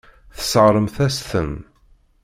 [0.37, 1.53] Tesseṛɣemt-as-ten.